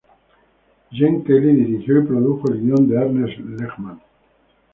Gene 0.89 1.23
Kelly 1.23 1.53
dirigió 1.53 1.99
y 2.01 2.07
produjo 2.07 2.51
el 2.51 2.61
guion 2.61 2.89
de 2.89 2.95
Ernest 2.95 3.37
Lehman. 3.37 4.01